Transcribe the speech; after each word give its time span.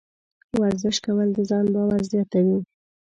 ورزش 0.61 0.97
کول 1.05 1.29
د 1.33 1.39
ځان 1.49 1.65
باور 1.75 2.01
زیاتوي. 2.11 2.57